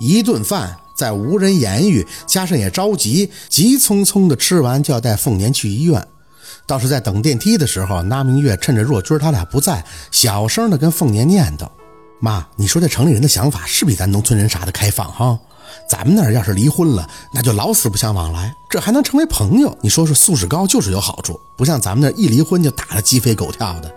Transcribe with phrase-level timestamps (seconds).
[0.00, 6.04] 一顿饭在无人言语，加上也着急，急匆匆的吃完就要带凤年去医院。
[6.66, 11.68] 倒是在等电梯的时候，那明月趁着若君他俩不在，小声的跟凤年念叨
[12.18, 15.38] ：“妈，你说这城里人的想法是比咱农村人啥的开放哈？
[15.88, 19.76] 咱们那儿要是离婚了，那就老死不相往来，这还能成为朋友？
[19.82, 23.94] 你说说，素质高就是有好处，不像咱们那儿一离婚就打得鸡飞狗跳的。”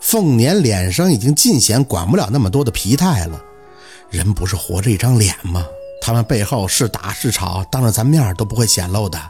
[0.00, 3.40] 凤年脸上已经尽显管不了那么多的疲态了。
[4.14, 5.66] 人不是活着一张脸吗？
[6.00, 9.20] 他们背后是打是吵，当着咱面都不会显露的。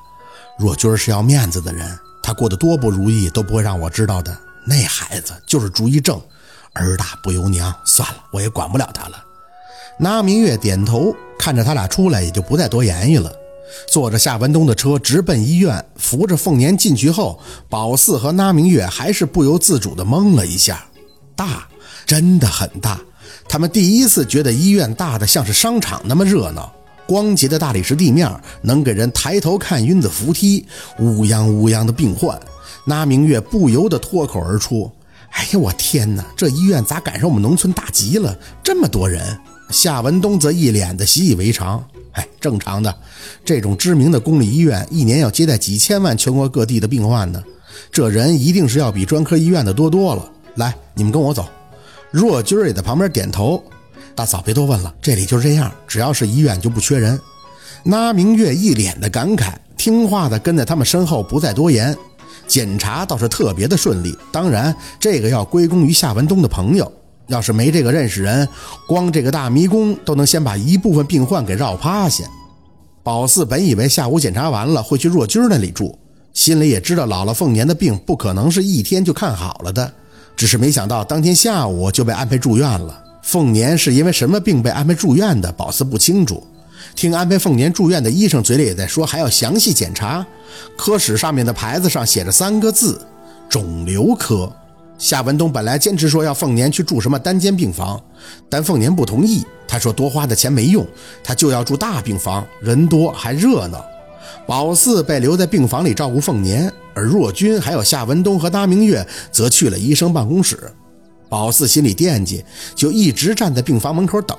[0.58, 1.98] 若君是要面子的人。
[2.22, 4.34] 他过得多不如意都不会让我知道的。
[4.66, 6.18] 那孩子就是主意正，
[6.72, 7.74] 儿大不由娘。
[7.84, 9.24] 算了，我也管不了他了。
[9.98, 13.30] 那明月点头，看着他俩出来，也就不再多言语了。
[13.88, 20.84] 坐着夏文东的车直奔医院，扶着凤年进去后，宝四和那明月还是不由自主地懵了一下。
[21.36, 21.68] 大，
[22.06, 22.98] 真的很大。
[23.48, 26.72] 他们第一次觉得医院大的像是商场那么热闹。
[27.06, 28.26] 光洁的大理石地面，
[28.62, 30.64] 能给人抬头看晕的扶梯，
[30.98, 32.40] 乌泱乌泱的病患，
[32.86, 34.90] 那明月不由得脱口而出
[35.32, 36.24] ：“哎呀，我天哪！
[36.34, 38.34] 这医院咋赶上我们农村大集了？
[38.62, 42.94] 这么多人！”夏文东则一脸的习以为常：“哎，正常的，
[43.44, 47.42] 这种知名的公立医院一年要接待几千万全国各地的病患呢，
[47.92, 50.26] 这人一定是要比专科医院的多多了。
[50.54, 51.46] 来，你们跟我走。”
[52.14, 53.60] 若君也在旁边点头。
[54.14, 57.20] 大嫂，别多问了，这里就是这样，只要是医院就不缺人。
[57.82, 61.96] 那明月一脸的感慨，听话的跟在他们身后，不再多言。
[62.46, 66.90] 检查倒是特别的顺利，当然这个要归功于夏文东的朋友，
[67.26, 68.48] 要是没这个认识人，
[68.86, 72.22] 光这个大迷宫都能先把一部分病患给绕趴下。
[73.02, 75.98] 宝四本以为下午检查完了会去若君那里住，
[76.32, 79.92] 心里也知道姥姥凤年的病不可能是一天就看好了的，
[80.36, 83.02] 只是没想到当天下午就被安排住院了。
[83.22, 85.50] 凤年是因为什么病被安排住院的？
[85.52, 86.46] 宝四不清楚。
[86.94, 90.24] 听安排凤年住院的医生嘴里也在说还要详细检查。
[90.76, 93.00] 科室上面的牌子上写着三个字：
[93.48, 94.52] 肿瘤科。
[94.96, 98.00] 夏文东本来坚持说要凤年去住什么单间病房，
[98.48, 99.44] 但凤年不同意。
[99.66, 100.86] 他说多花的钱没用，
[101.22, 103.84] 他就要住大病房，人多还热闹。
[104.46, 110.58] 宝四被留在病房里照顾凤年，而若君还有夏文东和大明月则去了医生办公室。
[111.28, 112.44] 宝四心里惦记，
[112.74, 114.36] 就一直站在病房门口等。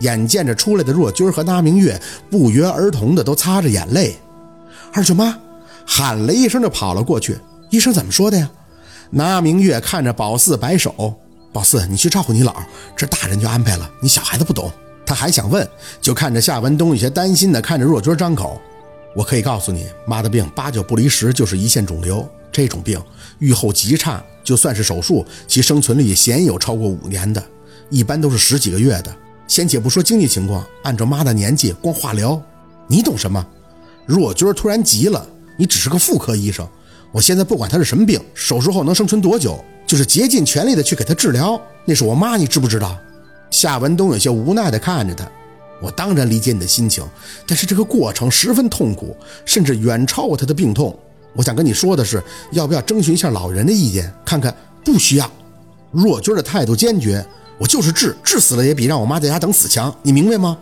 [0.00, 1.98] 眼见着出来的若君和那明月，
[2.30, 4.16] 不约而同的都擦着眼泪。
[4.92, 5.38] 二舅妈
[5.86, 7.38] 喊了一声，就跑了过去。
[7.70, 8.50] 医生怎么说的呀？
[9.10, 11.14] 那明月看着宝四摆手
[11.52, 12.52] ：“宝四，你去照顾你姥，
[12.96, 14.70] 这大人就安排了，你小孩子不懂。”
[15.06, 15.66] 他还想问，
[16.00, 18.60] 就看着夏文东有些担心的看着若君张口
[19.14, 22.28] ：“我可以告诉你，妈的病八九不离十，就是胰腺肿瘤。
[22.52, 23.02] 这种病
[23.38, 27.42] 预后极差。”就算是手术，其生存率也鲜有超过五年的，
[27.88, 29.16] 一般都是十几个月的。
[29.48, 32.38] 先且不说经济情况，按照妈的年纪，光化疗，
[32.86, 33.42] 你懂什么？
[34.04, 35.26] 若君突然急了
[35.56, 36.68] ：“你只是个妇科医生，
[37.10, 41.58] 我现在不管他是什么病，手术后能生存多久，就是竭尽全力的去给他治疗。
[41.86, 42.94] 那是我妈，你知不知道？”
[43.50, 45.26] 夏文东有些无奈的看着他
[45.82, 47.04] ：“我当然理解你的心情，
[47.46, 50.96] 但是这个过程十分痛苦，甚至远超过他的病痛。”
[51.36, 54.12] 我想跟你说的是，要不要征询一下老人的意见？
[54.24, 55.30] 看看不需要。
[55.90, 57.24] 若君的态度坚决，
[57.58, 60.56] 我就是治，治死了也比让我妈在家等死强，你明白吗？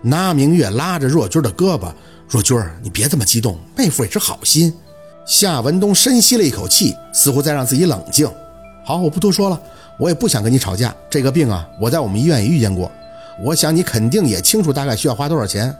[0.00, 1.92] 那明月拉着若君的胳膊，
[2.26, 4.72] 若君，你别这么激动，妹夫也是好心。
[5.26, 8.26] 夏文东深吸了一口气，似乎在让自己冷静。
[8.86, 9.60] 好，我不多说了，
[9.98, 10.94] 我也不想跟你吵架。
[11.10, 12.90] 这个病啊，我在我们医院也遇见过，
[13.40, 15.74] 我想你肯定也清楚大概需要花多少钱，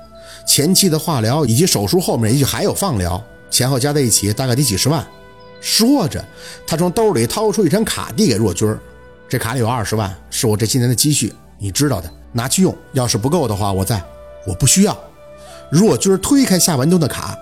[0.47, 3.23] 前期的化疗以及手术后面也许还有放疗。
[3.51, 5.05] 前后加在一起大概得几十万。
[5.61, 6.25] 说着，
[6.67, 8.73] 他从兜里掏出一张卡递给若君
[9.29, 12.75] 这卡里有二十万，是我这些年的积蓄，你知道的，拿去用。
[12.93, 14.03] 要是不够的话，我再……
[14.47, 14.97] 我不需要。
[15.71, 17.37] 若君推开夏文东的卡，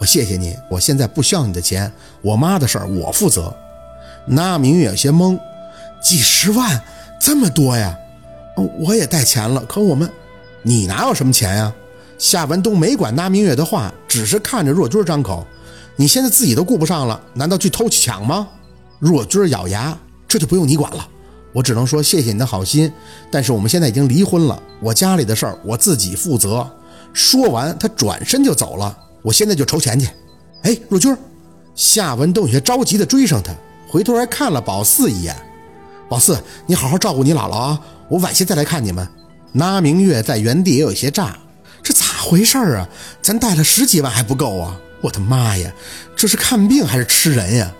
[0.00, 1.92] 我谢谢你，我现在不需要你的钱，
[2.22, 3.54] 我妈的事儿我负责。
[4.26, 5.38] 那明月有些懵，
[6.00, 6.82] 几十万
[7.20, 7.96] 这么多呀？
[8.60, 10.10] 我也带钱了，可我们……
[10.62, 11.72] 你哪有什么钱呀？
[12.18, 15.46] 夏文东没管那明月的话，只是看着若君张口
[15.96, 18.48] ：“你现在自己都顾不上了，难道去偷去抢吗？”
[18.98, 19.96] 若君咬牙
[20.26, 21.08] ：“这就不用你管了，
[21.52, 22.92] 我只能说谢谢你的好心，
[23.30, 26.68] 但是我们现在已经离婚了，我家里的事儿我自己负责。”
[27.14, 28.96] 说完，他转身就走了。
[29.22, 30.08] 我现在就筹钱去。
[30.62, 31.16] 哎，若君，
[31.74, 33.52] 夏文东有些着急地追上他，
[33.88, 35.34] 回头还看了宝四一眼
[36.08, 39.06] ：“宝四，你好好照顾你姥姥啊，我晚些再来看你们。”
[39.52, 41.36] 那明月在原地也有些炸。
[41.82, 42.88] 这咋回事儿啊？
[43.22, 44.76] 咱带了十几万还不够啊！
[45.00, 45.72] 我的妈呀，
[46.14, 47.72] 这是看病还是吃人呀？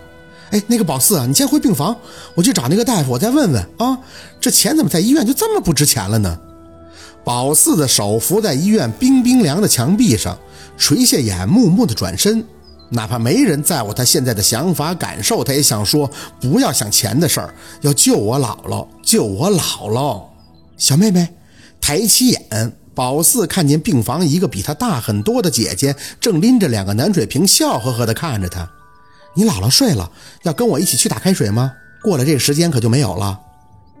[0.51, 1.95] 哎，那个宝四啊，你先回病房，
[2.33, 3.99] 我去找那个大夫，我再问问啊。
[4.41, 6.39] 这钱怎么在医院就这么不值钱了呢？
[7.23, 10.39] 宝四的手扶在医院冰冰凉的墙壁上，
[10.77, 12.43] 垂下眼，木木的转身。
[12.89, 16.09] 哪怕没人在乎他现在的想法感受，他也想说：
[16.41, 20.23] 不要想钱的事儿，要救我姥姥，救我姥姥。
[20.77, 21.27] 小妹妹
[21.79, 28.69] 抬起眼，宝四看见病房一个比他大很多的姐姐，正拎着两个暖水瓶，笑呵呵地看着他。
[29.35, 30.11] 你姥姥睡了，
[30.43, 31.71] 要跟我一起去打开水吗？
[32.01, 33.39] 过了这个时间可就没有了。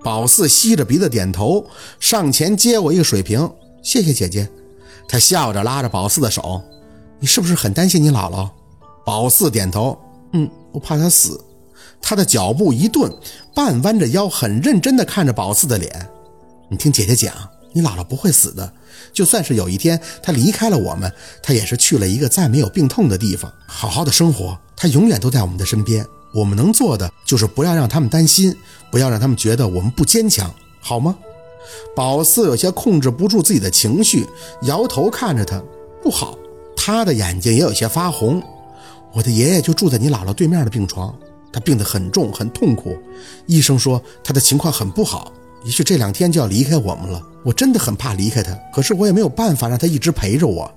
[0.03, 1.65] 宝四吸着鼻子点头，
[1.99, 3.49] 上前接过一个水瓶，
[3.83, 4.49] 谢谢姐姐。
[5.07, 6.61] 他笑着拉着宝四的手，
[7.19, 8.49] 你是不是很担心你姥姥？
[9.09, 9.97] 宝四点头，
[10.33, 11.43] 嗯，我怕他死。
[11.99, 13.11] 他的脚步一顿，
[13.55, 16.07] 半弯着腰，很认真地看着宝四的脸。
[16.69, 17.33] 你听姐姐讲，
[17.73, 18.71] 你姥姥不会死的。
[19.11, 21.11] 就算是有一天她离开了我们，
[21.41, 24.55] 她也是去了一个再没有病痛的地方，好好的生活。
[24.77, 26.05] 她永远都在我们的身边。
[26.31, 28.55] 我们能做的就是不要让他们担心，
[28.91, 31.17] 不要让他们觉得我们不坚强，好吗？
[31.95, 34.27] 宝四有些控制不住自己的情绪，
[34.61, 35.59] 摇头看着他，
[36.03, 36.37] 不好。
[36.77, 38.39] 他的眼睛也有些发红。
[39.13, 41.13] 我的爷爷就住在你姥姥对面的病床，
[41.51, 42.97] 他病得很重，很痛苦。
[43.47, 45.31] 医生说他的情况很不好，
[45.63, 47.21] 也许这两天就要离开我们了。
[47.43, 50.71] 我真的很怕离开他，可是我也没有办法让他一直陪着我。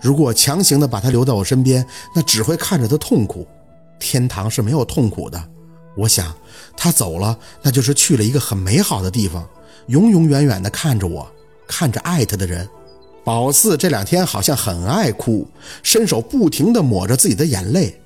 [0.00, 3.46] 如果强行的把他留在我身边，那只会看着他痛苦。
[3.98, 5.42] 天堂是没有痛苦的。
[5.96, 6.34] 我想
[6.76, 9.46] 他走了，那就是去了一个很美好的地方，
[9.86, 11.26] 永永远远的看着我，
[11.66, 12.68] 看着爱他的人。
[13.24, 15.48] 宝四这两天好像很爱哭，
[15.82, 17.98] 伸手不停地抹着自己的眼泪。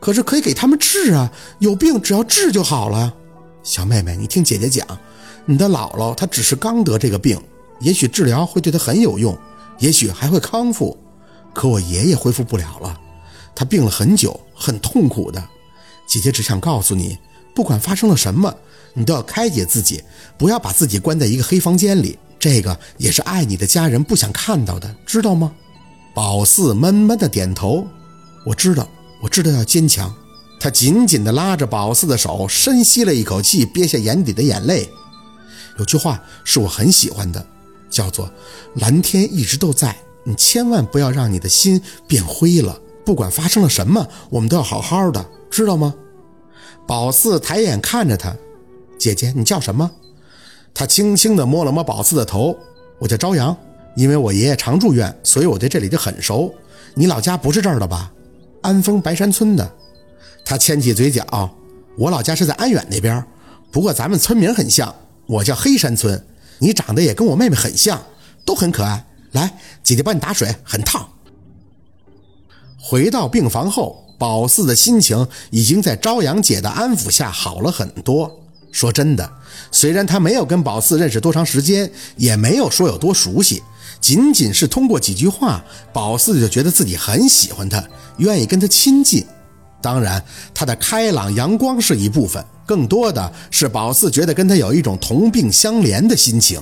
[0.00, 3.14] 可是可以给他们治啊，有病只要治就好了。
[3.62, 4.86] 小妹妹，你听姐姐讲，
[5.46, 7.40] 你的姥姥她只是刚得这个病，
[7.80, 9.36] 也许治疗会对她很有用，
[9.78, 10.98] 也许还会康复。
[11.52, 13.00] 可我爷爷恢复不了了，
[13.54, 15.42] 他病了很久，很痛苦的。
[16.06, 17.16] 姐姐只想告诉你，
[17.54, 18.52] 不管发生了什么，
[18.94, 20.02] 你都要开解自己，
[20.38, 22.18] 不要把自己关在一个黑房间里。
[22.38, 25.52] 这个也是爱你的家人不想看到的，知道吗？
[26.14, 27.86] 宝四闷闷的点头。
[28.46, 28.88] 我知道，
[29.22, 30.14] 我知道要坚强。
[30.60, 34.88] 他紧紧地拉着宝四的手，深吸了一口气，憋下眼底的眼泪。
[35.78, 37.44] 有句话是我很喜欢的，
[37.90, 38.30] 叫做
[38.76, 39.96] “蓝天一直都在”。
[40.24, 42.80] 你千万不要让你的心变灰了。
[43.04, 45.94] 不管发生了什么，我们都要好好的，知道吗？
[46.86, 48.34] 宝四抬眼看着他，
[48.98, 49.90] 姐姐，你叫什么？
[50.72, 52.56] 他轻轻地摸了摸宝四的头，
[52.98, 53.56] 我叫朝阳，
[53.94, 56.52] 因为我爷爷常住院，所以我对这里就很熟。
[56.94, 58.12] 你老家不是这儿的吧？
[58.62, 59.72] 安丰白山村的。
[60.44, 61.54] 他牵起嘴角，
[61.96, 63.24] 我老家是在安远那边，
[63.70, 64.94] 不过咱们村名很像，
[65.26, 66.26] 我叫黑山村。
[66.58, 68.02] 你长得也跟我妹妹很像，
[68.44, 69.06] 都很可爱。
[69.32, 71.08] 来，姐姐帮你打水，很烫。
[72.78, 78.43] 回到病房后，宝四的心情已经在朝阳姐的安抚下好了很多。
[78.74, 79.30] 说真的，
[79.70, 83.62] 虽然他没有跟宝四认识多长时间，也没有说有多熟悉，
[84.00, 87.82] 仅仅是通过几句话，宝四就觉得自己很喜欢他，
[88.16, 89.24] 愿意跟他亲近。
[89.80, 90.20] 当然，
[90.52, 96.60] 他的开朗阳光是一部分，更多的是宝四觉得跟他有一种同病相怜的心情，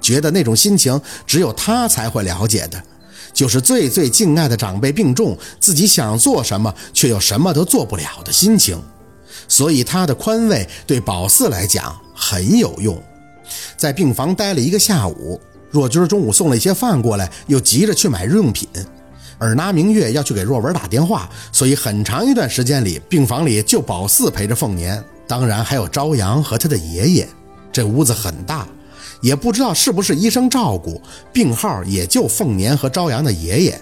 [0.00, 2.80] 觉得那种心情只有他才会了解的，
[3.34, 8.80] 就是最最敬爱的长辈病重，自己想做什么却又什么都做不了的心情。
[9.48, 13.02] 所以他的宽慰对宝四来讲很有用，
[13.76, 15.40] 在病房待了一个下午。
[15.70, 18.66] 若军中午送了一些饭过来，又急着去买日用品，
[19.38, 27.28] 而那明月要去给若文打电话，所以很长一段时间里，病房里就宝四陪着凤年，当然还有朝阳和他的爷爷。
[27.70, 28.66] 这屋子很大，
[29.20, 31.00] 也不知道是不是医生照顾，
[31.32, 33.80] 病号也就凤年和朝阳的爷爷。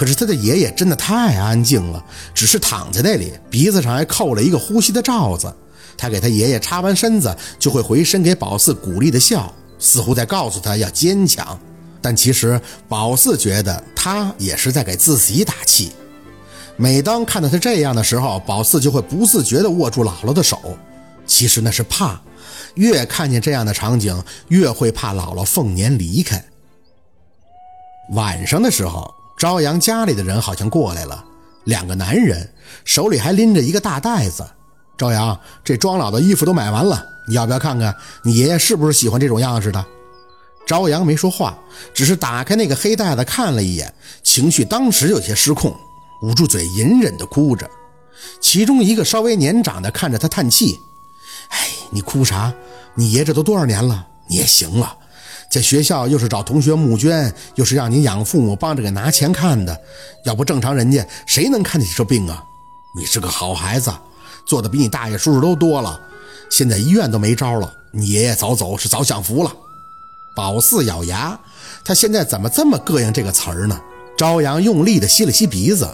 [0.00, 2.02] 可是他的爷爷真的太安静了，
[2.32, 5.54] 只是躺在那里，鼻子上还扣了一个呼吸的罩子。
[5.94, 11.60] 他给他爷爷插完身子，就会回身给宝四鼓励的笑，似乎在告诉他要坚强。
[12.00, 15.92] 但其实宝四觉得他也是在给自己打气。
[16.78, 20.58] 每当看到他这样的时候，宝四就会不自觉地握住姥姥的手。
[21.26, 22.18] 其实那是怕，
[22.76, 26.42] 越看见这样的场景，越会怕姥姥凤年离开。
[28.14, 29.19] 晚上的时候。
[29.40, 31.24] 朝阳家里的人好像过来了，
[31.64, 32.46] 两个男人
[32.84, 34.46] 手里还拎着一个大袋子。
[34.98, 37.96] 朝阳，这庄老的衣服都买完了，你要不要看看？
[38.22, 39.82] 你爷爷是不是喜欢这种样式的？
[40.66, 41.58] 朝阳没说话，
[41.94, 43.90] 只是打开那个黑袋子看了一眼，
[44.22, 45.74] 情绪当时有些失控，
[46.20, 47.66] 捂住嘴，隐忍地哭着。
[48.42, 50.78] 其中一个稍微年长的看着他叹气
[51.48, 52.52] ：“哎，你哭啥？
[52.94, 54.96] 你爷这都多少年了，你也行了。”
[55.50, 59.76] 在学校又是找同学募捐，又是让你养父母帮着给拿钱看的，
[60.24, 62.42] 要不正常人家谁能看得起这病啊？
[62.96, 63.92] 你是个好孩子，
[64.46, 66.00] 做的比你大爷叔叔都多了。
[66.50, 69.52] 现在医院都没招了，你爷爷早走是早享福了。
[70.36, 71.38] 宝四咬牙，
[71.84, 73.80] 他现在怎么这么膈应这个词儿呢？
[74.16, 75.88] 朝阳用力地吸了吸鼻子。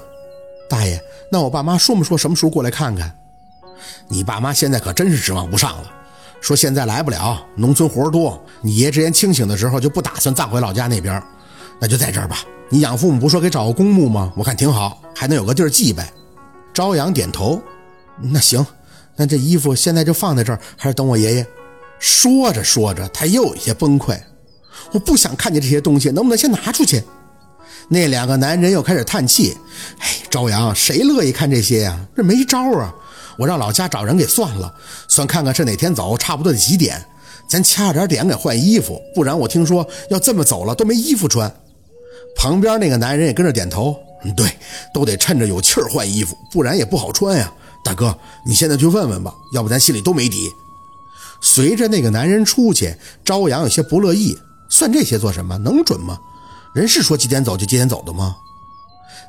[0.69, 3.15] 大爷，那我爸妈说没说什么时候过来看看？
[4.09, 5.93] 你爸妈现在可真是指望不上了，
[6.47, 8.41] 说现在来不了，农村活多。
[8.63, 11.21] 你爷之前清醒的时候就不打算葬回老家那边，
[11.81, 12.39] 那就在这儿吧。
[12.69, 14.33] 你养父母不说给找个公墓吗？
[14.37, 16.09] 我看挺好，还能有个地儿祭拜。
[16.73, 17.61] 朝阳点头，
[18.21, 18.65] 那行，
[19.17, 21.45] 那这衣服现在就放在这儿，还是等我爷爷？
[21.99, 24.17] 说着说着，他又有些崩溃。
[24.93, 27.03] 我不想看见这些东西，能不能先拿出去？
[27.89, 29.59] 那两个男人又开始叹气。
[29.99, 31.99] 哎，朝阳，谁乐意看这些呀？
[32.17, 32.95] 这没招啊！
[33.39, 34.75] 我让老家找人给算了，
[35.09, 37.05] 算看看是哪天走，差不多得几点，
[37.49, 41.53] 咱掐着点点给换衣服，不然我听说要这么走了都没衣服穿。
[42.37, 43.97] 旁边那个男人也跟着点头。
[44.37, 44.51] 对，
[44.93, 47.53] 都得趁着有气儿换衣服，不然也不好穿呀。
[47.85, 50.51] 大哥，你现在去问问吧，要不咱心里都没底。
[51.41, 54.37] 随着那个男人出去，朝阳有些不乐意。
[54.69, 55.57] 算这些做什么？
[55.59, 56.19] 能准吗？
[56.75, 58.35] 人是说几点走就几点走的吗？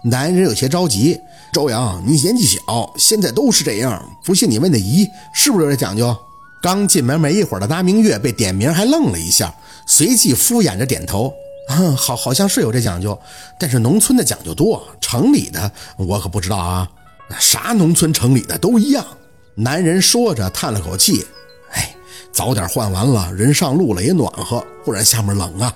[0.04, 1.20] 男人有些着急。
[1.58, 4.00] 周阳，你年纪小，现在都是这样。
[4.24, 6.16] 不信你问那姨，是不是有点讲究？
[6.62, 9.52] 刚进门没一会儿的那明月被点名，还愣了一下，
[9.88, 11.34] 随即敷衍着点头。
[11.70, 13.20] 嗯，好，好像是有这讲究，
[13.60, 16.88] 但是农村的讲究多，城里的我可不知道啊。
[17.40, 19.04] 啥农村城里的都一样。
[19.56, 21.26] 男人说着叹了口气。
[21.72, 21.90] 哎
[22.32, 25.74] 早点换完了，人上路了也暖和，不然下面冷啊。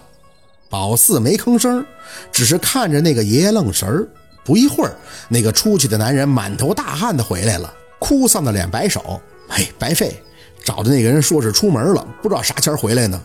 [0.69, 1.83] 宝四没吭声，
[2.31, 4.07] 只是看着那个爷爷愣神儿。
[4.43, 4.95] 不一会儿，
[5.29, 10.21] 那个出去的男人满头大汗的回来了，哭丧的脸摆手：“哎，白费，
[10.63, 13.21] 找的那个人说是出门了，不知道啥前回来呢。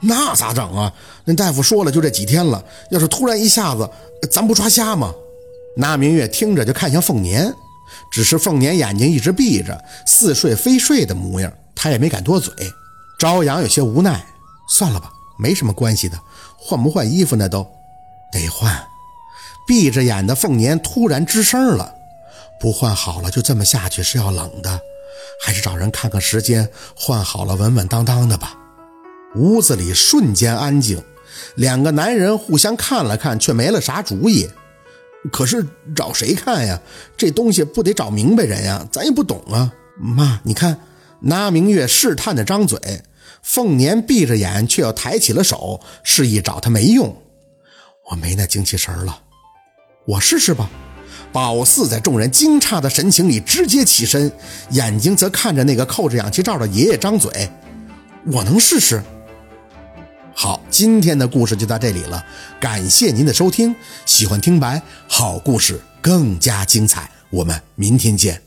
[0.00, 0.92] 那咋整啊？
[1.24, 2.62] 那大夫说了，就这几天了。
[2.90, 3.88] 要是突然一下子，
[4.30, 5.12] 咱不抓瞎吗？”
[5.76, 7.52] 那明月听着就看向凤年，
[8.10, 11.52] 只是凤年眼睛一直闭着，似睡非睡的模样。
[11.74, 12.54] 他也没敢多嘴，
[13.18, 14.24] 朝阳有些无奈，
[14.68, 16.18] 算了吧，没什么关系的，
[16.56, 17.66] 换不换衣服那都
[18.32, 18.93] 得换。
[19.66, 21.94] 闭着眼的凤年突然吱声了，
[22.60, 24.80] 不换好了就这么下去是要冷的，
[25.44, 28.54] 还是找人看看时间，换好了稳稳当当的吧。
[29.36, 31.02] 屋子里瞬间安静，
[31.56, 34.48] 两个男人互相看了看，却没了啥主意。
[35.32, 35.66] 可是
[35.96, 36.80] 找谁看呀？
[37.16, 39.72] 这东西不得找明白人呀，咱也不懂啊。
[39.96, 40.78] 妈，你看。
[41.26, 42.78] 那明月试探的张嘴，
[43.40, 47.16] 凤年闭着眼，却又抬起了手，示意找他没用。
[48.10, 49.22] 我没那精气神了，
[50.04, 50.70] 我试试吧。
[51.32, 54.30] 宝四在众人惊诧的神情里直接起身，
[54.70, 57.50] 眼睛则看着那个扣着氧气罩的爷爷张嘴。
[58.26, 59.02] 我能试试。
[60.32, 62.24] 好，今天的故事就到这里了，
[62.60, 63.74] 感谢您的收听。
[64.06, 68.43] 喜欢听白好故事更加精彩，我们明天见。